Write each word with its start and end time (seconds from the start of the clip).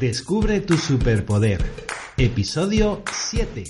Descubre 0.00 0.62
tu 0.62 0.78
superpoder. 0.78 1.62
Episodio 2.16 3.02
7. 3.12 3.64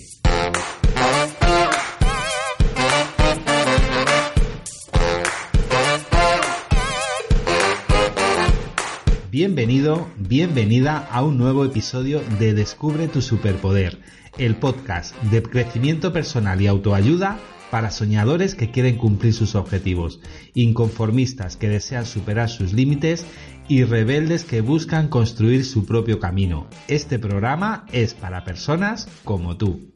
Bienvenido, 9.28 10.06
bienvenida 10.18 10.98
a 11.10 11.24
un 11.24 11.36
nuevo 11.36 11.64
episodio 11.64 12.20
de 12.38 12.54
Descubre 12.54 13.08
tu 13.08 13.22
superpoder, 13.22 13.98
el 14.38 14.54
podcast 14.54 15.20
de 15.32 15.42
crecimiento 15.42 16.12
personal 16.12 16.60
y 16.60 16.68
autoayuda 16.68 17.40
para 17.70 17.90
soñadores 17.90 18.54
que 18.54 18.70
quieren 18.70 18.96
cumplir 18.96 19.32
sus 19.32 19.54
objetivos, 19.54 20.20
inconformistas 20.54 21.56
que 21.56 21.68
desean 21.68 22.06
superar 22.06 22.48
sus 22.48 22.72
límites 22.72 23.24
y 23.68 23.84
rebeldes 23.84 24.44
que 24.44 24.60
buscan 24.60 25.08
construir 25.08 25.64
su 25.64 25.86
propio 25.86 26.18
camino. 26.18 26.66
Este 26.88 27.18
programa 27.18 27.86
es 27.92 28.14
para 28.14 28.44
personas 28.44 29.08
como 29.24 29.56
tú. 29.56 29.92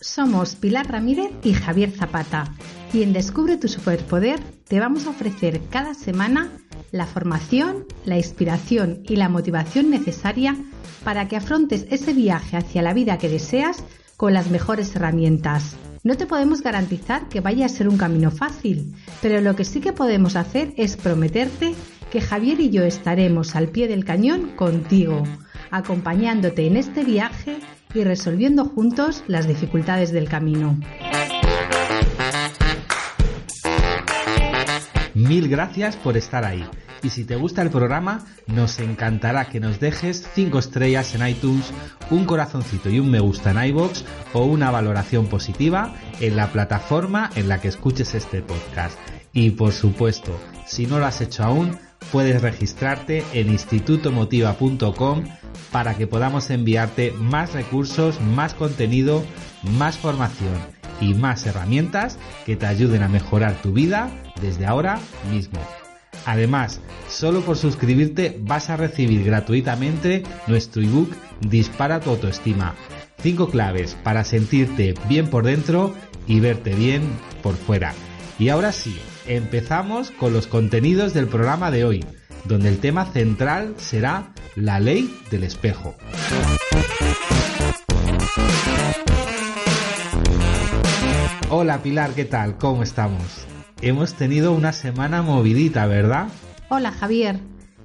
Somos 0.00 0.54
Pilar 0.56 0.90
Ramírez 0.90 1.30
y 1.42 1.54
Javier 1.54 1.90
Zapata 1.92 2.52
y 2.92 3.02
en 3.02 3.12
Descubre 3.12 3.56
tu 3.56 3.68
Superpoder 3.68 4.40
te 4.68 4.80
vamos 4.80 5.06
a 5.06 5.10
ofrecer 5.10 5.60
cada 5.70 5.94
semana 5.94 6.50
la 6.92 7.06
formación, 7.06 7.86
la 8.04 8.16
inspiración 8.16 9.02
y 9.04 9.16
la 9.16 9.28
motivación 9.28 9.90
necesaria 9.90 10.56
para 11.04 11.28
que 11.28 11.36
afrontes 11.36 11.86
ese 11.90 12.12
viaje 12.12 12.56
hacia 12.56 12.82
la 12.82 12.92
vida 12.92 13.18
que 13.18 13.28
deseas 13.28 13.84
con 14.16 14.34
las 14.34 14.50
mejores 14.50 14.94
herramientas. 14.96 15.76
No 16.02 16.16
te 16.16 16.26
podemos 16.26 16.62
garantizar 16.62 17.28
que 17.28 17.40
vaya 17.40 17.66
a 17.66 17.68
ser 17.68 17.88
un 17.88 17.98
camino 17.98 18.30
fácil, 18.30 18.94
pero 19.20 19.40
lo 19.40 19.54
que 19.54 19.64
sí 19.64 19.80
que 19.80 19.92
podemos 19.92 20.36
hacer 20.36 20.72
es 20.76 20.96
prometerte 20.96 21.74
que 22.10 22.20
Javier 22.20 22.60
y 22.60 22.70
yo 22.70 22.84
estaremos 22.84 23.54
al 23.54 23.68
pie 23.68 23.86
del 23.86 24.04
cañón 24.04 24.52
contigo, 24.56 25.22
acompañándote 25.70 26.66
en 26.66 26.76
este 26.76 27.04
viaje 27.04 27.58
y 27.94 28.04
resolviendo 28.04 28.64
juntos 28.64 29.24
las 29.26 29.46
dificultades 29.46 30.10
del 30.12 30.28
camino. 30.28 30.78
Mil 35.30 35.48
gracias 35.48 35.94
por 35.94 36.16
estar 36.16 36.44
ahí. 36.44 36.68
Y 37.04 37.10
si 37.10 37.24
te 37.24 37.36
gusta 37.36 37.62
el 37.62 37.70
programa, 37.70 38.26
nos 38.48 38.80
encantará 38.80 39.44
que 39.44 39.60
nos 39.60 39.78
dejes 39.78 40.28
5 40.34 40.58
estrellas 40.58 41.14
en 41.14 41.24
iTunes, 41.24 41.72
un 42.10 42.24
corazoncito 42.24 42.90
y 42.90 42.98
un 42.98 43.12
me 43.12 43.20
gusta 43.20 43.52
en 43.52 43.64
iBox 43.68 44.04
o 44.32 44.44
una 44.46 44.72
valoración 44.72 45.28
positiva 45.28 45.94
en 46.18 46.34
la 46.34 46.48
plataforma 46.48 47.30
en 47.36 47.48
la 47.48 47.60
que 47.60 47.68
escuches 47.68 48.16
este 48.16 48.42
podcast. 48.42 48.98
Y 49.32 49.50
por 49.50 49.70
supuesto, 49.70 50.36
si 50.66 50.88
no 50.88 50.98
lo 50.98 51.06
has 51.06 51.20
hecho 51.20 51.44
aún, 51.44 51.78
puedes 52.10 52.42
registrarte 52.42 53.22
en 53.32 53.50
institutomotiva.com 53.50 55.22
para 55.70 55.94
que 55.94 56.08
podamos 56.08 56.50
enviarte 56.50 57.12
más 57.12 57.52
recursos, 57.52 58.20
más 58.20 58.52
contenido, 58.54 59.22
más 59.62 59.96
formación 59.96 60.79
y 61.00 61.14
más 61.14 61.46
herramientas 61.46 62.18
que 62.46 62.56
te 62.56 62.66
ayuden 62.66 63.02
a 63.02 63.08
mejorar 63.08 63.54
tu 63.62 63.72
vida 63.72 64.10
desde 64.40 64.66
ahora 64.66 64.98
mismo. 65.30 65.60
Además, 66.26 66.80
solo 67.08 67.40
por 67.40 67.56
suscribirte 67.56 68.38
vas 68.40 68.70
a 68.70 68.76
recibir 68.76 69.24
gratuitamente 69.24 70.22
nuestro 70.46 70.82
ebook 70.82 71.10
Dispara 71.40 72.00
tu 72.00 72.10
autoestima. 72.10 72.74
5 73.22 73.50
claves 73.50 73.96
para 74.02 74.24
sentirte 74.24 74.94
bien 75.08 75.28
por 75.28 75.44
dentro 75.44 75.94
y 76.26 76.40
verte 76.40 76.74
bien 76.74 77.02
por 77.42 77.54
fuera. 77.54 77.94
Y 78.38 78.50
ahora 78.50 78.72
sí, 78.72 78.98
empezamos 79.26 80.10
con 80.10 80.32
los 80.32 80.46
contenidos 80.46 81.14
del 81.14 81.26
programa 81.26 81.70
de 81.70 81.84
hoy, 81.84 82.04
donde 82.44 82.68
el 82.68 82.78
tema 82.78 83.06
central 83.06 83.74
será 83.78 84.32
la 84.54 84.80
ley 84.80 85.14
del 85.30 85.44
espejo. 85.44 85.96
Hola 91.52 91.82
Pilar, 91.82 92.12
¿qué 92.14 92.24
tal? 92.24 92.58
¿Cómo 92.58 92.84
estamos? 92.84 93.44
Hemos 93.82 94.14
tenido 94.14 94.52
una 94.52 94.72
semana 94.72 95.20
movidita, 95.20 95.84
¿verdad? 95.86 96.28
Hola 96.68 96.92
Javier. 96.92 97.40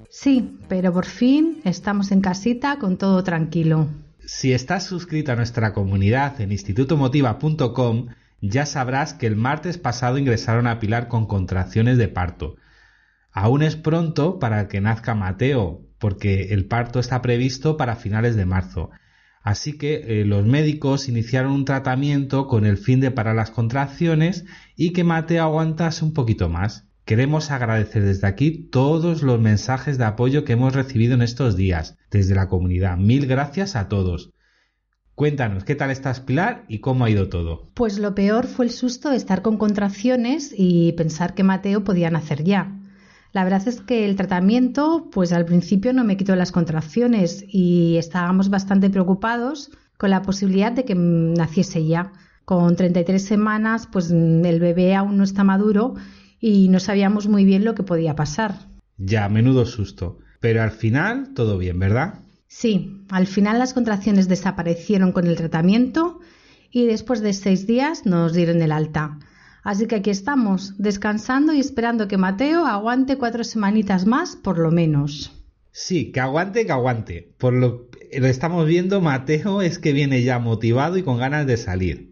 Sí, 0.07 0.59
pero 0.69 0.93
por 0.93 1.07
fin 1.07 1.61
estamos 1.63 2.11
en 2.11 2.21
casita 2.21 2.77
con 2.77 2.99
todo 2.99 3.23
tranquilo. 3.23 3.87
Si 4.23 4.53
estás 4.53 4.83
suscrito 4.83 5.31
a 5.31 5.35
nuestra 5.35 5.73
comunidad 5.73 6.39
en 6.41 6.51
institutomotiva.com, 6.51 8.09
ya 8.39 8.67
sabrás 8.67 9.15
que 9.15 9.25
el 9.25 9.35
martes 9.35 9.79
pasado 9.79 10.19
ingresaron 10.19 10.67
a 10.67 10.79
Pilar 10.79 11.07
con 11.07 11.25
contracciones 11.25 11.97
de 11.97 12.07
parto. 12.07 12.57
Aún 13.31 13.63
es 13.63 13.75
pronto 13.75 14.37
para 14.37 14.67
que 14.67 14.79
nazca 14.79 15.15
Mateo, 15.15 15.81
porque 15.97 16.53
el 16.53 16.67
parto 16.67 16.99
está 16.99 17.23
previsto 17.23 17.77
para 17.77 17.95
finales 17.95 18.35
de 18.35 18.45
marzo. 18.45 18.91
Así 19.45 19.77
que 19.77 20.21
eh, 20.21 20.25
los 20.25 20.43
médicos 20.43 21.07
iniciaron 21.07 21.51
un 21.51 21.65
tratamiento 21.65 22.47
con 22.47 22.65
el 22.65 22.77
fin 22.77 22.99
de 22.99 23.11
parar 23.11 23.35
las 23.35 23.51
contracciones 23.51 24.43
y 24.75 24.91
que 24.91 25.03
Mateo 25.03 25.43
aguantase 25.43 26.03
un 26.03 26.13
poquito 26.13 26.49
más. 26.49 26.87
Queremos 27.05 27.51
agradecer 27.51 28.03
desde 28.03 28.25
aquí 28.25 28.49
todos 28.71 29.21
los 29.21 29.39
mensajes 29.39 29.99
de 29.99 30.05
apoyo 30.05 30.45
que 30.45 30.53
hemos 30.53 30.73
recibido 30.73 31.13
en 31.13 31.21
estos 31.21 31.55
días 31.55 31.95
desde 32.09 32.33
la 32.33 32.49
comunidad. 32.49 32.97
Mil 32.97 33.27
gracias 33.27 33.75
a 33.75 33.87
todos. 33.87 34.31
Cuéntanos, 35.13 35.63
¿qué 35.63 35.75
tal 35.75 35.91
estás 35.91 36.21
Pilar 36.21 36.65
y 36.67 36.79
cómo 36.79 37.05
ha 37.05 37.11
ido 37.11 37.29
todo? 37.29 37.69
Pues 37.75 37.99
lo 37.99 38.15
peor 38.15 38.47
fue 38.47 38.65
el 38.65 38.71
susto 38.71 39.11
de 39.11 39.17
estar 39.17 39.43
con 39.43 39.59
contracciones 39.59 40.55
y 40.57 40.93
pensar 40.93 41.35
que 41.35 41.43
Mateo 41.43 41.83
podía 41.83 42.09
nacer 42.09 42.43
ya. 42.43 42.75
La 43.35 43.43
verdad 43.43 43.67
es 43.67 43.81
que 43.81 44.05
el 44.05 44.15
tratamiento, 44.15 45.09
pues 45.11 45.33
al 45.33 45.43
principio 45.43 45.91
no 45.91 46.05
me 46.05 46.15
quitó 46.15 46.37
las 46.37 46.53
contracciones 46.53 47.43
y 47.45 47.97
estábamos 47.97 48.49
bastante 48.49 48.89
preocupados 48.89 49.71
con 49.97 50.11
la 50.11 50.21
posibilidad 50.21 50.71
de 50.71 50.85
que 50.85 50.95
naciese 50.95 51.85
ya. 51.85 52.13
Con 52.45 52.77
33 52.77 53.21
semanas, 53.21 53.89
pues 53.91 54.09
el 54.09 54.59
bebé 54.61 54.95
aún 54.95 55.17
no 55.17 55.25
está 55.25 55.43
maduro 55.43 55.95
y 56.39 56.69
no 56.69 56.79
sabíamos 56.79 57.27
muy 57.27 57.43
bien 57.43 57.65
lo 57.65 57.75
que 57.75 57.83
podía 57.83 58.15
pasar. 58.15 58.55
Ya, 58.97 59.27
menudo 59.27 59.65
susto. 59.65 60.17
Pero 60.39 60.63
al 60.63 60.71
final, 60.71 61.33
todo 61.33 61.57
bien, 61.57 61.77
¿verdad? 61.77 62.21
Sí, 62.47 63.03
al 63.09 63.27
final 63.27 63.59
las 63.59 63.73
contracciones 63.73 64.29
desaparecieron 64.29 65.11
con 65.11 65.27
el 65.27 65.35
tratamiento 65.35 66.21
y 66.71 66.85
después 66.85 67.19
de 67.19 67.33
seis 67.33 67.67
días 67.67 68.05
nos 68.05 68.31
dieron 68.31 68.61
el 68.61 68.71
alta. 68.71 69.19
Así 69.65 69.87
que 69.87 69.95
aquí 69.95 70.11
estamos, 70.11 70.75
descansando 70.77 71.51
y 71.51 71.59
esperando 71.59 72.07
que 72.07 72.19
Mateo 72.19 72.67
aguante 72.67 73.17
cuatro 73.17 73.43
semanitas 73.43 74.05
más, 74.05 74.35
por 74.35 74.59
lo 74.59 74.69
menos. 74.69 75.33
Sí, 75.71 76.11
que 76.11 76.19
aguante, 76.19 76.67
que 76.67 76.71
aguante. 76.71 77.33
Por 77.39 77.53
lo 77.53 77.89
que 77.89 78.19
lo 78.19 78.27
estamos 78.27 78.67
viendo, 78.67 79.01
Mateo 79.01 79.63
es 79.63 79.79
que 79.79 79.91
viene 79.91 80.21
ya 80.21 80.37
motivado 80.37 80.97
y 80.97 81.03
con 81.03 81.17
ganas 81.17 81.47
de 81.47 81.57
salir. 81.57 82.11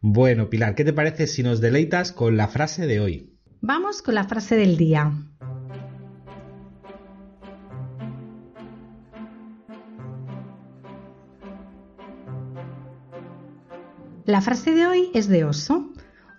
Bueno, 0.00 0.48
Pilar, 0.48 0.76
¿qué 0.76 0.84
te 0.84 0.92
parece 0.92 1.26
si 1.26 1.42
nos 1.42 1.60
deleitas 1.60 2.12
con 2.12 2.36
la 2.36 2.46
frase 2.46 2.86
de 2.86 3.00
hoy? 3.00 3.32
Vamos 3.60 4.00
con 4.00 4.14
la 4.14 4.22
frase 4.22 4.54
del 4.54 4.76
día. 4.76 5.12
La 14.24 14.40
frase 14.40 14.70
de 14.70 14.86
hoy 14.86 15.10
es 15.14 15.26
de 15.26 15.44
Oso 15.44 15.90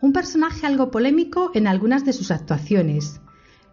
un 0.01 0.13
personaje 0.13 0.65
algo 0.65 0.91
polémico 0.91 1.51
en 1.53 1.67
algunas 1.67 2.05
de 2.05 2.13
sus 2.13 2.31
actuaciones, 2.31 3.21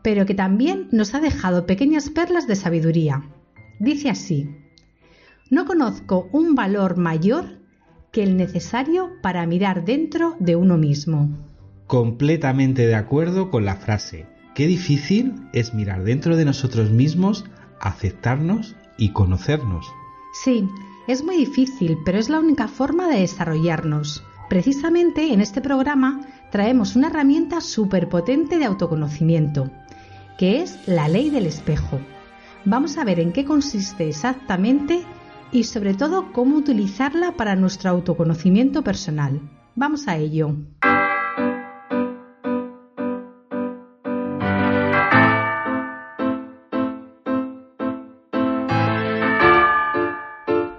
pero 0.03 0.27
que 0.27 0.35
también 0.35 0.89
nos 0.93 1.15
ha 1.15 1.21
dejado 1.21 1.67
pequeñas 1.67 2.11
perlas 2.11 2.47
de 2.47 2.57
sabiduría. 2.57 3.31
Dice 3.79 4.11
así, 4.11 4.49
no 5.51 5.67
conozco 5.67 6.29
un 6.33 6.55
valor 6.55 6.97
mayor 6.97 7.59
que 8.13 8.23
el 8.23 8.37
necesario 8.37 9.11
para 9.23 9.47
mirar 9.47 9.85
dentro 9.85 10.37
de 10.39 10.57
uno 10.57 10.79
mismo. 10.79 11.31
Completamente 11.87 12.87
de 12.87 12.95
acuerdo 12.95 13.51
con 13.51 13.65
la 13.65 13.77
frase. 13.77 14.27
Qué 14.55 14.67
difícil 14.67 15.35
es 15.53 15.75
mirar 15.75 16.05
dentro 16.05 16.37
de 16.37 16.45
nosotros 16.45 16.91
mismos, 16.91 17.45
aceptarnos 17.81 18.77
y 18.97 19.11
conocernos. 19.11 19.87
Sí, 20.45 20.69
es 21.09 21.25
muy 21.25 21.37
difícil, 21.37 21.99
pero 22.05 22.19
es 22.19 22.29
la 22.29 22.39
única 22.39 22.69
forma 22.69 23.09
de 23.09 23.21
desarrollarnos. 23.21 24.25
Precisamente 24.49 25.33
en 25.33 25.41
este 25.41 25.61
programa 25.61 26.21
traemos 26.51 26.97
una 26.97 27.09
herramienta 27.09 27.61
súper 27.61 28.09
potente 28.09 28.59
de 28.59 28.65
autoconocimiento, 28.67 29.71
que 30.39 30.63
es 30.63 30.87
la 30.87 31.09
ley 31.09 31.31
del 31.31 31.47
espejo. 31.47 31.99
Vamos 32.65 32.99
a 32.99 33.05
ver 33.05 33.21
en 33.21 33.33
qué 33.33 33.45
consiste 33.45 34.09
exactamente 34.09 35.03
y 35.51 35.65
sobre 35.65 35.95
todo 35.95 36.33
cómo 36.33 36.57
utilizarla 36.57 37.33
para 37.33 37.57
nuestro 37.57 37.91
autoconocimiento 37.91 38.83
personal. 38.83 39.41
Vamos 39.75 40.09
a 40.09 40.17
ello. 40.17 40.55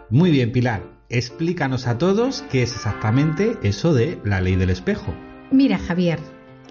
Muy 0.10 0.32
bien, 0.32 0.52
Pilar. 0.54 0.95
Explícanos 1.10 1.86
a 1.86 2.00
todos 2.00 2.44
qué 2.52 2.64
es 2.64 2.74
exactamente 2.74 3.58
eso 3.62 3.94
de 3.94 4.20
la 4.26 4.42
ley 4.42 4.56
del 4.56 4.72
espejo. 4.72 5.14
Mira, 5.52 5.78
Javier, 5.78 6.20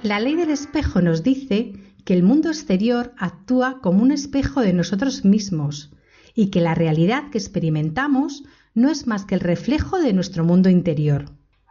la 0.02 0.18
ley 0.18 0.34
del 0.34 0.50
espejo 0.50 1.00
nos 1.00 1.22
dice 1.22 1.72
que 2.04 2.14
el 2.14 2.24
mundo 2.24 2.48
exterior 2.48 3.12
actúa 3.16 3.80
como 3.80 4.02
un 4.02 4.10
espejo 4.10 4.60
de 4.60 4.72
nosotros 4.72 5.24
mismos 5.24 5.92
y 6.34 6.50
que 6.50 6.60
la 6.60 6.74
realidad 6.74 7.30
que 7.30 7.38
experimentamos 7.38 8.42
no 8.74 8.90
es 8.90 9.06
más 9.06 9.24
que 9.24 9.36
el 9.36 9.40
reflejo 9.40 10.00
de 10.00 10.12
nuestro 10.12 10.44
mundo 10.44 10.68
interior. 10.68 11.26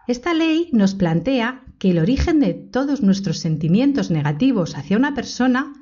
Esta 0.07 0.33
ley 0.33 0.69
nos 0.71 0.95
plantea 0.95 1.66
que 1.80 1.92
el 1.92 2.00
origen 2.00 2.39
de 2.39 2.54
todos 2.54 3.01
nuestros 3.01 3.39
sentimientos 3.39 4.09
negativos 4.09 4.77
hacia 4.77 4.95
una 4.95 5.13
persona 5.13 5.74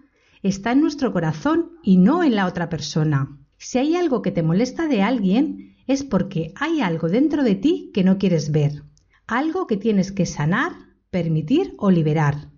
está 0.42 0.72
en 0.72 0.81
nuestro 0.81 1.13
corazón 1.13 1.74
y 1.84 1.98
no 1.98 2.24
en 2.24 2.36
la 2.36 2.48
otra 2.48 2.69
persona. 2.69 3.38
Si 3.57 3.77
hay 3.77 3.95
algo 3.95 4.24
que 4.24 4.31
te 4.31 4.42
molesta 4.42 4.88
de 4.88 5.04
alguien, 5.04 5.71
es 5.88 6.04
porque 6.04 6.54
hay 6.56 6.81
algo 6.81 7.10
dentro 7.10 7.44
de 7.44 7.56
ti 7.56 7.92
que 7.94 8.04
no 8.04 8.18
quieres 8.18 8.51
ver, 8.51 8.83
algo 9.28 9.68
que 9.68 9.78
tienes 9.78 10.12
que 10.12 10.25
sanar, 10.25 10.74
permitir 11.10 11.74
o 11.78 11.92
liberar. 11.92 12.50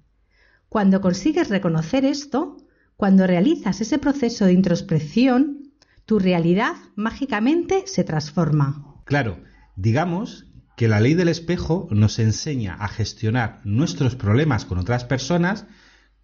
Cuando 0.70 1.02
consigues 1.02 1.50
reconocer 1.50 2.06
esto, 2.06 2.58
cuando 2.98 3.28
realizas 3.28 3.82
ese 3.82 3.98
proceso 3.98 4.46
de 4.46 4.54
introspección, 4.54 5.72
tu 6.06 6.20
realidad 6.20 6.76
mágicamente 6.96 7.84
se 7.86 8.04
transforma. 8.04 9.02
Claro, 9.06 9.42
digamos 9.76 10.48
que 10.76 10.88
la 10.88 11.00
ley 11.00 11.14
del 11.14 11.30
espejo 11.30 11.88
nos 11.92 12.20
enseña 12.20 12.76
a 12.76 12.88
gestionar 12.88 13.62
nuestros 13.64 14.16
problemas 14.16 14.66
con 14.66 14.80
otras 14.80 15.06
personas, 15.06 15.66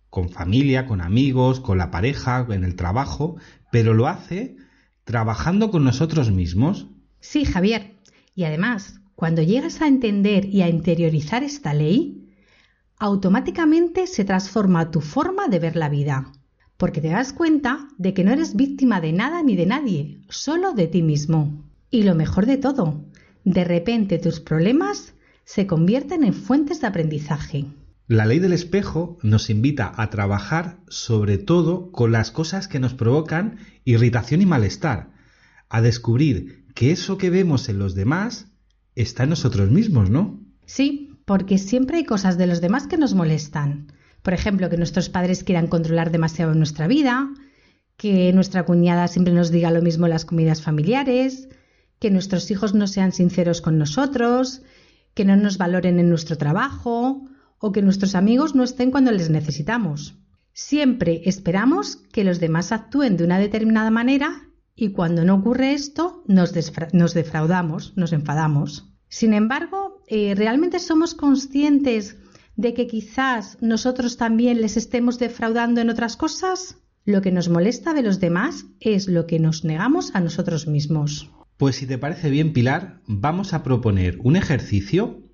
con 0.10 0.30
familia, 0.30 0.88
con 0.88 1.02
amigos, 1.02 1.60
con 1.60 1.78
la 1.78 1.92
pareja, 1.92 2.46
en 2.50 2.64
el 2.64 2.76
trabajo, 2.76 3.38
pero 3.72 3.94
lo 3.94 4.08
hace 4.08 4.58
trabajando 5.10 5.72
con 5.72 5.84
nosotros 5.84 6.30
mismos. 6.30 6.86
Sí, 7.20 7.44
Javier. 7.44 7.96
Y 8.36 8.44
además, 8.44 9.02
cuando 9.16 9.42
llegas 9.42 9.82
a 9.82 9.88
entender 9.88 10.46
y 10.46 10.62
a 10.62 10.70
interiorizar 10.70 11.42
esta 11.42 11.74
ley, 11.74 12.30
automáticamente 13.00 14.06
se 14.06 14.24
transforma 14.24 14.92
tu 14.92 15.02
forma 15.02 15.48
de 15.48 15.58
ver 15.58 15.76
la 15.76 15.90
vida, 15.90 16.32
porque 16.78 17.02
te 17.02 17.08
das 17.08 17.34
cuenta 17.34 17.88
de 17.98 18.14
que 18.14 18.24
no 18.24 18.32
eres 18.32 18.56
víctima 18.56 19.02
de 19.02 19.12
nada 19.12 19.42
ni 19.42 19.56
de 19.56 19.66
nadie, 19.66 20.22
solo 20.30 20.74
de 20.74 20.86
ti 20.86 21.02
mismo. 21.02 21.66
Y 21.90 22.04
lo 22.04 22.14
mejor 22.14 22.46
de 22.46 22.58
todo, 22.58 23.04
de 23.44 23.64
repente 23.64 24.20
tus 24.20 24.40
problemas 24.40 25.16
se 25.44 25.66
convierten 25.66 26.24
en 26.24 26.36
fuentes 26.36 26.82
de 26.82 26.88
aprendizaje. 26.88 27.66
La 28.10 28.26
ley 28.26 28.40
del 28.40 28.54
espejo 28.54 29.20
nos 29.22 29.52
invita 29.52 29.94
a 29.96 30.10
trabajar 30.10 30.80
sobre 30.88 31.38
todo 31.38 31.92
con 31.92 32.12
las 32.12 32.32
cosas 32.32 32.68
que 32.68 32.80
nos 32.80 32.96
provocan 32.96 33.60
irritación 33.86 34.42
y 34.42 34.48
malestar, 34.48 35.12
a 35.70 35.80
descubrir 35.82 36.66
que 36.74 36.90
eso 36.92 37.20
que 37.20 37.30
vemos 37.30 37.70
en 37.70 37.78
los 37.78 37.94
demás 37.94 38.48
está 38.96 39.26
en 39.26 39.30
nosotros 39.30 39.70
mismos, 39.70 40.10
¿no? 40.10 40.40
Sí, 40.66 41.20
porque 41.26 41.60
siempre 41.60 41.98
hay 41.98 42.04
cosas 42.04 42.40
de 42.40 42.48
los 42.48 42.62
demás 42.62 42.88
que 42.88 42.98
nos 42.98 43.14
molestan. 43.14 43.94
Por 44.24 44.34
ejemplo, 44.34 44.72
que 44.72 44.78
nuestros 44.78 45.08
padres 45.10 45.44
quieran 45.44 45.68
controlar 45.68 46.10
demasiado 46.10 46.56
nuestra 46.56 46.88
vida, 46.88 47.30
que 47.96 48.34
nuestra 48.34 48.66
cuñada 48.66 49.08
siempre 49.08 49.36
nos 49.36 49.52
diga 49.52 49.70
lo 49.70 49.84
mismo 49.84 50.08
en 50.08 50.14
las 50.14 50.26
comidas 50.26 50.64
familiares, 50.64 51.48
que 52.00 52.10
nuestros 52.10 52.50
hijos 52.50 52.74
no 52.74 52.88
sean 52.88 53.12
sinceros 53.12 53.62
con 53.62 53.78
nosotros, 53.78 54.64
que 55.14 55.26
no 55.26 55.36
nos 55.36 55.60
valoren 55.60 56.00
en 56.00 56.10
nuestro 56.10 56.40
trabajo 56.40 57.29
o 57.60 57.72
que 57.72 57.82
nuestros 57.82 58.16
amigos 58.16 58.56
no 58.56 58.64
estén 58.64 58.92
cuando 58.92 59.12
les 59.12 59.30
necesitamos. 59.30 60.18
Siempre 60.54 61.22
esperamos 61.26 61.98
que 62.12 62.24
los 62.24 62.40
demás 62.40 62.72
actúen 62.72 63.18
de 63.18 63.24
una 63.24 63.40
determinada 63.40 63.92
manera 63.92 64.50
y 64.76 64.92
cuando 64.92 65.24
no 65.26 65.36
ocurre 65.36 65.74
esto 65.74 66.24
nos, 66.28 66.54
defraudamos, 66.54 67.94
nos 67.96 68.14
enfadamos. 68.14 68.94
Sin 69.10 69.34
embargo, 69.34 70.04
eh, 70.08 70.36
¿realmente 70.36 70.80
somos 70.80 71.16
conscientes 71.16 72.18
de 72.56 72.74
que 72.74 72.88
quizás 72.88 73.58
nosotros 73.62 74.18
también 74.18 74.62
les 74.62 74.78
estemos 74.78 75.20
defraudando 75.20 75.82
en 75.82 75.90
otras 75.90 76.18
cosas? 76.18 76.78
Lo 77.06 77.22
que 77.22 77.32
nos 77.32 77.50
molesta 77.50 77.94
de 77.94 78.04
los 78.04 78.20
demás 78.20 78.66
es 78.80 79.08
lo 79.08 79.26
que 79.26 79.40
nos 79.40 79.64
negamos 79.64 80.14
a 80.14 80.20
nosotros 80.20 80.68
mismos. 80.68 81.32
Pues 81.58 81.78
si 81.78 81.88
te 81.88 81.98
parece 81.98 82.30
bien, 82.30 82.54
Pilar, 82.54 83.02
vamos 83.06 83.54
a 83.54 83.64
proponer 83.64 84.18
un 84.24 84.36
ejercicio 84.36 85.29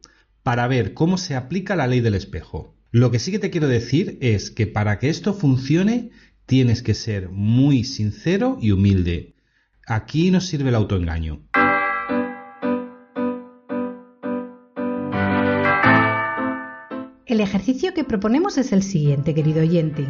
para 0.46 0.68
ver 0.68 0.94
cómo 0.94 1.18
se 1.18 1.36
aplica 1.36 1.76
la 1.76 1.88
ley 1.88 2.02
del 2.02 2.14
espejo. 2.14 2.76
Lo 2.92 3.10
que 3.10 3.18
sí 3.18 3.32
que 3.32 3.40
te 3.40 3.50
quiero 3.50 3.68
decir 3.68 4.20
es 4.22 4.52
que 4.52 4.68
para 4.68 5.00
que 5.00 5.10
esto 5.10 5.34
funcione 5.34 6.12
tienes 6.46 6.84
que 6.84 6.94
ser 6.94 7.30
muy 7.30 7.84
sincero 7.84 8.60
y 8.62 8.70
humilde. 8.70 9.34
Aquí 9.88 10.30
nos 10.30 10.46
sirve 10.46 10.70
el 10.70 10.76
autoengaño. 10.76 11.42
El 17.26 17.42
ejercicio 17.42 17.96
que 17.96 18.04
proponemos 18.04 18.60
es 18.60 18.72
el 18.72 18.84
siguiente, 18.84 19.34
querido 19.34 19.62
oyente. 19.62 20.08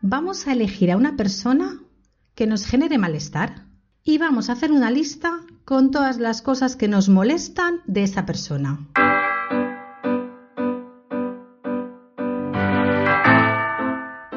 Vamos 0.00 0.48
a 0.48 0.54
elegir 0.54 0.90
a 0.90 0.96
una 0.96 1.16
persona 1.16 1.84
que 2.34 2.48
nos 2.48 2.66
genere 2.66 2.98
malestar 2.98 3.66
y 4.02 4.18
vamos 4.18 4.50
a 4.50 4.54
hacer 4.54 4.72
una 4.72 4.90
lista 4.90 5.42
con 5.64 5.92
todas 5.92 6.18
las 6.18 6.42
cosas 6.42 6.74
que 6.74 6.88
nos 6.88 7.08
molestan 7.08 7.82
de 7.86 8.02
esa 8.02 8.26
persona. 8.26 8.88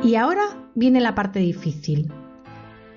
Y 0.09 0.15
ahora 0.15 0.71
viene 0.73 1.01
la 1.01 1.13
parte 1.13 1.37
difícil. 1.37 2.11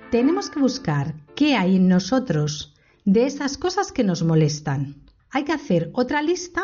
Tenemos 0.09 0.49
que 0.49 0.59
buscar 0.59 1.13
qué 1.35 1.55
hay 1.55 1.75
en 1.75 1.87
nosotros 1.87 2.73
de 3.05 3.27
esas 3.27 3.59
cosas 3.59 3.91
que 3.91 4.03
nos 4.03 4.23
molestan. 4.23 5.03
Hay 5.29 5.43
que 5.43 5.51
hacer 5.51 5.91
otra 5.93 6.23
lista 6.23 6.63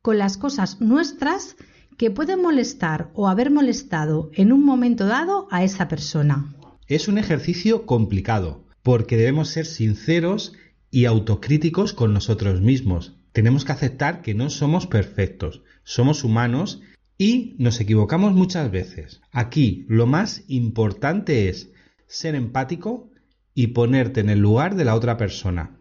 con 0.00 0.16
las 0.16 0.36
cosas 0.36 0.80
nuestras 0.80 1.56
que 1.96 2.12
pueden 2.12 2.42
molestar 2.42 3.10
o 3.12 3.26
haber 3.26 3.50
molestado 3.50 4.30
en 4.34 4.52
un 4.52 4.64
momento 4.64 5.04
dado 5.04 5.48
a 5.50 5.64
esa 5.64 5.88
persona. 5.88 6.54
Es 6.86 7.08
un 7.08 7.18
ejercicio 7.18 7.84
complicado 7.84 8.66
porque 8.84 9.16
debemos 9.16 9.48
ser 9.48 9.66
sinceros 9.66 10.52
y 10.92 11.06
autocríticos 11.06 11.92
con 11.92 12.14
nosotros 12.14 12.60
mismos. 12.60 13.16
Tenemos 13.32 13.64
que 13.64 13.72
aceptar 13.72 14.22
que 14.22 14.34
no 14.34 14.48
somos 14.48 14.86
perfectos, 14.86 15.62
somos 15.82 16.22
humanos 16.22 16.82
y 17.18 17.56
nos 17.58 17.80
equivocamos 17.80 18.32
muchas 18.32 18.70
veces. 18.70 19.20
Aquí 19.32 19.84
lo 19.88 20.06
más 20.06 20.44
importante 20.46 21.48
es 21.48 21.72
ser 22.06 22.36
empático 22.36 23.10
y 23.54 23.68
ponerte 23.68 24.20
en 24.20 24.30
el 24.30 24.38
lugar 24.38 24.76
de 24.76 24.84
la 24.84 24.94
otra 24.94 25.16
persona. 25.16 25.76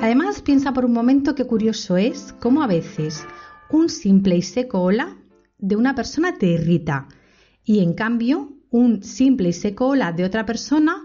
Además, 0.00 0.40
piensa 0.42 0.72
por 0.72 0.84
un 0.84 0.92
momento 0.92 1.34
qué 1.34 1.44
curioso 1.44 1.96
es 1.96 2.32
cómo 2.40 2.62
a 2.62 2.68
veces 2.68 3.26
un 3.68 3.88
simple 3.88 4.36
y 4.36 4.42
seco 4.42 4.80
hola 4.80 5.18
de 5.58 5.76
una 5.76 5.94
persona 5.94 6.38
te 6.38 6.46
irrita 6.46 7.08
y 7.64 7.80
en 7.80 7.94
cambio 7.94 8.52
un 8.70 9.02
simple 9.02 9.50
y 9.50 9.52
seco 9.52 9.88
hola 9.88 10.12
de 10.12 10.24
otra 10.24 10.46
persona 10.46 11.04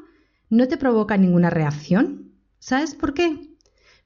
no 0.49 0.67
te 0.67 0.77
provoca 0.77 1.17
ninguna 1.17 1.49
reacción. 1.49 2.31
¿Sabes 2.59 2.95
por 2.95 3.13
qué? 3.13 3.54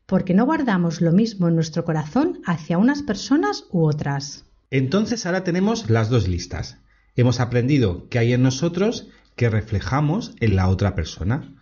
Porque 0.10 0.34
no 0.34 0.46
guardamos 0.46 1.02
lo 1.02 1.12
mismo 1.12 1.48
en 1.48 1.56
nuestro 1.56 1.86
corazón 1.86 2.42
hacia 2.44 2.80
unas 2.80 3.04
personas 3.04 3.66
u 3.70 3.86
otras. 3.86 4.44
Entonces 4.72 5.28
ahora 5.28 5.44
tenemos 5.44 5.88
las 5.92 6.10
dos 6.10 6.28
listas. 6.28 6.80
Hemos 7.16 7.40
aprendido 7.40 8.10
que 8.10 8.18
hay 8.18 8.34
en 8.34 8.42
nosotros 8.42 9.08
que 9.36 9.52
reflejamos 9.52 10.34
en 10.40 10.56
la 10.56 10.68
otra 10.68 10.96
persona. 10.96 11.56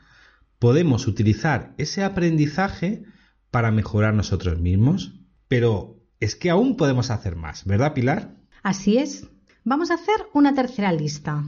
Podemos 0.60 1.08
utilizar 1.08 1.74
ese 1.78 2.06
aprendizaje 2.06 3.04
para 3.52 3.70
mejorar 3.70 4.14
nosotros 4.14 4.58
mismos, 4.60 5.20
pero 5.50 6.00
es 6.22 6.38
que 6.38 6.50
aún 6.50 6.78
podemos 6.78 7.12
hacer 7.12 7.36
más, 7.36 7.66
¿verdad 7.66 7.94
Pilar? 7.94 8.34
Así 8.64 8.98
es. 8.98 9.28
Vamos 9.66 9.92
a 9.92 9.96
hacer 9.96 10.16
una 10.34 10.54
tercera 10.54 10.94
lista. 10.94 11.44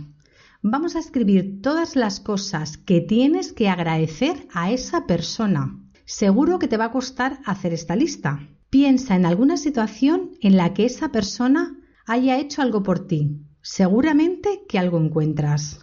Vamos 0.62 0.98
a 0.98 1.00
escribir 1.00 1.62
todas 1.62 1.96
las 1.96 2.20
cosas 2.20 2.78
que 2.78 3.00
tienes 3.00 3.54
que 3.54 3.70
agradecer 3.70 4.48
a 4.54 4.72
esa 4.72 5.08
persona. 5.08 5.80
Seguro 6.12 6.58
que 6.58 6.68
te 6.68 6.76
va 6.76 6.86
a 6.86 6.92
costar 6.92 7.38
hacer 7.46 7.72
esta 7.72 7.96
lista. 7.96 8.40
Piensa 8.72 9.16
en 9.16 9.28
alguna 9.28 9.58
situación 9.58 10.32
en 10.42 10.58
la 10.58 10.74
que 10.74 10.86
esa 10.86 11.12
persona 11.12 11.78
haya 12.08 12.40
hecho 12.40 12.64
algo 12.64 12.82
por 12.82 13.06
ti, 13.06 13.46
seguramente 13.62 14.64
que 14.68 14.80
algo 14.80 14.98
encuentras. 15.00 15.82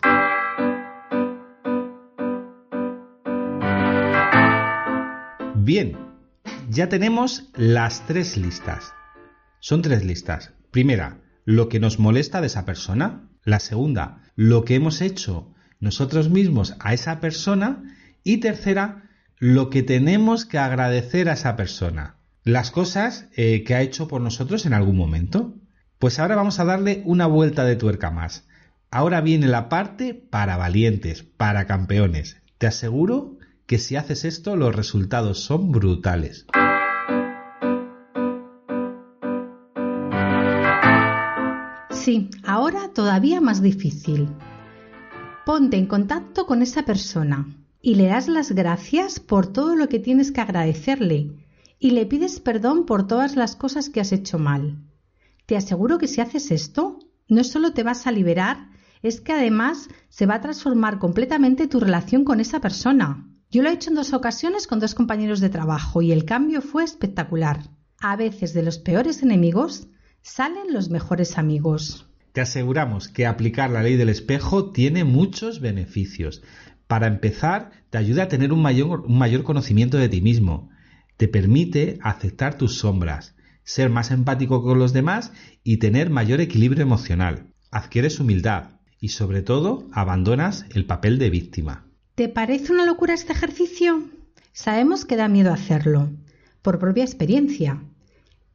Bien, 5.55 5.97
ya 6.71 6.89
tenemos 6.89 7.49
las 7.55 8.05
tres 8.07 8.37
listas. 8.37 8.95
Son 9.61 9.81
tres 9.81 10.05
listas. 10.05 10.55
Primera, 10.73 11.21
lo 11.45 11.69
que 11.69 11.79
nos 11.79 12.01
molesta 12.01 12.41
de 12.41 12.49
esa 12.49 12.65
persona. 12.65 13.31
La 13.45 13.61
segunda, 13.61 14.25
lo 14.35 14.65
que 14.65 14.75
hemos 14.75 15.03
hecho 15.03 15.55
nosotros 15.79 16.31
mismos 16.31 16.75
a 16.81 16.95
esa 16.95 17.21
persona. 17.21 17.85
Y 18.25 18.39
tercera, 18.39 19.06
lo 19.39 19.69
que 19.69 19.83
tenemos 19.83 20.47
que 20.47 20.59
agradecer 20.59 21.29
a 21.29 21.35
esa 21.35 21.57
persona. 21.57 22.17
Las 22.43 22.71
cosas 22.71 23.29
eh, 23.37 23.65
que 23.65 23.75
ha 23.75 23.83
hecho 23.83 24.09
por 24.09 24.21
nosotros 24.21 24.67
en 24.67 24.73
algún 24.73 24.97
momento. 24.97 25.55
Pues 25.99 26.19
ahora 26.19 26.37
vamos 26.37 26.59
a 26.59 26.65
darle 26.65 27.03
una 27.05 27.27
vuelta 27.27 27.65
de 27.65 27.77
tuerca 27.77 28.11
más. 28.11 28.47
Ahora 28.91 29.21
viene 29.21 29.47
la 29.47 29.69
parte 29.69 30.15
para 30.15 30.57
valientes, 30.57 31.23
para 31.23 31.67
campeones. 31.67 32.39
Te 32.59 32.67
aseguro 32.67 33.39
que 33.67 33.79
si 33.79 33.97
haces 33.97 34.25
esto 34.25 34.57
los 34.57 34.75
resultados 34.75 35.41
son 35.41 35.73
brutales. 35.73 36.47
Sí, 41.91 42.31
ahora 42.45 42.91
todavía 42.95 43.41
más 43.41 43.61
difícil. 43.61 44.29
Ponte 45.45 45.77
en 45.77 45.87
contacto 45.87 46.47
con 46.47 46.63
esa 46.63 46.85
persona 46.85 47.47
y 47.87 47.95
le 47.95 48.07
das 48.09 48.27
las 48.27 48.51
gracias 48.51 49.21
por 49.21 49.47
todo 49.47 49.77
lo 49.77 49.89
que 49.89 50.01
tienes 50.01 50.33
que 50.33 50.41
agradecerle 50.41 51.31
y 51.79 51.93
le 51.93 52.05
pides 52.05 52.41
perdón 52.41 52.85
por 52.85 53.07
todas 53.07 53.37
las 53.37 53.55
cosas 53.55 53.91
que 53.91 54.01
has 54.01 54.11
hecho 54.11 54.41
mal. 54.41 54.83
Te 55.47 55.57
aseguro 55.57 55.97
que 55.97 56.09
si 56.09 56.21
haces 56.21 56.51
esto, 56.51 56.99
no 57.29 57.45
solo 57.45 57.75
te 57.75 57.85
vas 57.85 58.09
a 58.09 58.11
liberar, 58.11 58.71
es 59.03 59.21
que 59.21 59.35
además 59.35 59.89
se 60.09 60.27
va 60.27 60.35
a 60.35 60.41
transformar 60.41 60.99
completamente 60.99 61.69
tu 61.69 61.79
relación 61.79 62.25
con 62.25 62.41
esa 62.41 62.61
persona. 62.61 63.25
Yo 63.53 63.63
lo 63.63 63.71
he 63.71 63.75
hecho 63.75 63.91
en 63.91 63.95
dos 63.95 64.13
ocasiones 64.15 64.67
con 64.67 64.81
dos 64.81 64.97
compañeros 64.97 65.39
de 65.39 65.51
trabajo 65.51 66.03
y 66.03 66.11
el 66.11 66.25
cambio 66.25 66.63
fue 66.63 66.83
espectacular. 66.83 67.71
A 68.01 68.17
veces 68.17 68.53
de 68.53 68.65
los 68.65 68.79
peores 68.79 69.23
enemigos 69.23 69.87
salen 70.23 70.73
los 70.73 70.91
mejores 70.91 71.39
amigos. 71.39 72.09
Te 72.33 72.41
aseguramos 72.41 73.09
que 73.09 73.27
aplicar 73.27 73.71
la 73.71 73.85
ley 73.85 73.97
del 73.97 74.09
espejo 74.09 74.73
tiene 74.73 75.05
muchos 75.05 75.61
beneficios. 75.61 76.43
Para 76.87 77.07
empezar, 77.07 77.71
te 77.91 77.99
ayuda 77.99 78.25
a 78.25 78.29
tener 78.29 78.53
un 78.53 78.63
mayor, 78.63 79.01
un 79.01 79.19
mayor 79.19 79.43
conocimiento 79.43 79.99
de 79.99 80.09
ti 80.09 80.21
mismo. 80.21 80.71
Te 81.17 81.29
permite 81.29 81.99
aceptar 82.03 82.57
tus 82.57 82.79
sombras, 82.79 83.35
ser 83.65 83.91
más 83.91 84.11
empático 84.11 84.63
con 84.63 84.79
los 84.79 84.93
demás 84.93 85.33
y 85.65 85.79
tener 85.79 86.11
mayor 86.11 86.41
equilibrio 86.41 86.83
emocional. 86.83 87.53
Adquieres 87.71 88.21
humildad 88.21 88.81
y 89.01 89.09
sobre 89.09 89.43
todo 89.43 89.89
abandonas 89.93 90.67
el 90.75 90.87
papel 90.87 91.19
de 91.19 91.31
víctima. 91.31 91.87
¿Te 92.15 92.29
parece 92.29 92.73
una 92.73 92.87
locura 92.87 93.15
este 93.15 93.33
ejercicio? 93.33 94.05
Sabemos 94.53 95.05
que 95.05 95.17
da 95.17 95.29
miedo 95.29 95.53
hacerlo, 95.53 96.11
por 96.63 96.79
propia 96.79 97.05
experiencia, 97.05 97.83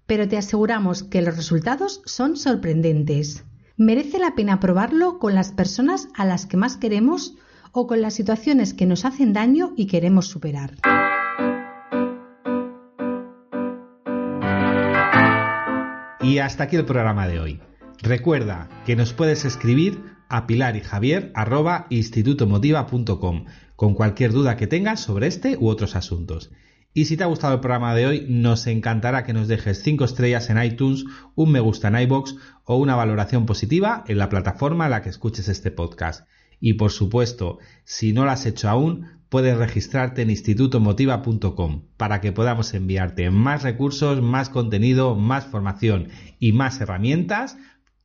pero 0.08 0.28
te 0.28 0.38
aseguramos 0.38 1.04
que 1.04 1.22
los 1.22 1.36
resultados 1.36 2.02
son 2.06 2.38
sorprendentes. 2.38 3.44
Merece 3.78 4.20
la 4.20 4.36
pena 4.36 4.60
probarlo 4.60 5.20
con 5.20 5.36
las 5.36 5.52
personas 5.52 6.08
a 6.16 6.26
las 6.26 6.46
que 6.46 6.58
más 6.58 6.78
queremos 6.78 7.36
o 7.72 7.88
con 7.88 8.01
las 8.01 8.13
situaciones 8.13 8.74
que 8.74 8.86
nos 8.86 9.06
hacen 9.06 9.34
daño 9.34 9.74
y 9.75 9.88
queremos 9.88 10.28
superar. 10.28 10.75
Y 16.22 16.38
hasta 16.38 16.66
aquí 16.66 16.75
el 16.75 16.86
programa 16.86 17.28
de 17.28 17.40
hoy. 17.40 17.60
Recuerda 18.01 18.70
que 18.86 18.96
nos 18.96 19.13
puedes 19.13 19.46
escribir 19.46 20.04
a 20.30 20.48
pilar 20.48 20.75
y 20.75 20.82
javier 20.82 21.34
institutomotiva.com 21.90 23.46
con 23.75 23.96
cualquier 23.96 24.32
duda 24.32 24.56
que 24.56 24.68
tengas 24.68 25.00
sobre 25.00 25.28
este 25.28 25.58
u 25.58 25.68
otros 25.68 25.96
asuntos. 25.96 26.51
Y 26.94 27.06
si 27.06 27.16
te 27.16 27.24
ha 27.24 27.28
gustado 27.28 27.54
el 27.54 27.60
programa 27.62 27.96
de 27.96 28.06
hoy, 28.06 28.25
nos 28.28 28.68
encantará 28.68 29.24
que 29.24 29.34
nos 29.34 29.48
dejes 29.48 29.82
5 29.82 30.04
estrellas 30.04 30.50
en 30.50 30.62
iTunes, 30.62 31.06
un 31.36 31.51
me 31.51 31.60
gusta 31.60 31.88
en 31.88 32.00
iBox 32.01 32.36
o 32.66 32.75
una 32.78 32.96
valoración 32.96 33.46
positiva 33.46 34.04
en 34.08 34.18
la 34.18 34.30
plataforma 34.30 34.86
en 34.86 34.92
la 34.92 35.01
que 35.01 35.10
escuches 35.10 35.48
este 35.48 35.72
podcast. 35.72 36.28
Y 36.62 36.74
por 36.74 36.91
supuesto, 36.91 37.58
si 37.84 38.13
no 38.13 38.24
lo 38.24 38.32
has 38.32 38.46
hecho 38.46 38.70
aún, 38.70 39.08
puedes 39.30 39.58
registrarte 39.58 40.22
en 40.22 40.30
institutomotiva.com 40.30 41.88
para 41.98 42.22
que 42.22 42.32
podamos 42.32 42.74
enviarte 42.74 43.32
más 43.32 43.63
recursos, 43.63 44.22
más 44.22 44.50
contenido, 44.50 45.15
más 45.15 45.46
formación 45.46 46.10
y 46.39 46.51
más 46.51 46.80
herramientas 46.80 47.58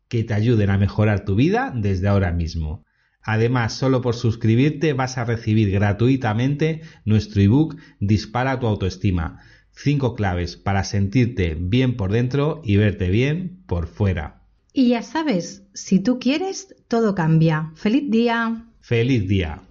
que 0.08 0.24
te 0.24 0.34
ayuden 0.34 0.70
a 0.70 0.78
mejorar 0.78 1.24
tu 1.24 1.34
vida 1.34 1.72
desde 1.74 2.08
ahora 2.08 2.32
mismo. 2.32 2.84
Además, 3.22 3.74
solo 3.74 4.00
por 4.00 4.14
suscribirte 4.14 4.92
vas 4.92 5.18
a 5.18 5.24
recibir 5.24 5.70
gratuitamente 5.70 6.82
nuestro 7.04 7.42
ebook 7.42 7.76
Dispara 8.00 8.58
tu 8.58 8.68
autoestima. 8.68 9.40
Cinco 9.72 10.14
claves 10.14 10.56
para 10.56 10.84
sentirte 10.84 11.56
bien 11.60 11.96
por 11.96 12.12
dentro 12.12 12.62
y 12.64 12.76
verte 12.76 13.10
bien 13.10 13.64
por 13.66 13.88
fuera. 13.88 14.35
Y 14.78 14.90
ya 14.90 15.00
sabes, 15.00 15.62
si 15.72 16.00
tú 16.00 16.18
quieres, 16.18 16.76
todo 16.86 17.14
cambia. 17.14 17.72
¡Feliz 17.76 18.10
día! 18.10 18.66
¡Feliz 18.82 19.26
día! 19.26 19.62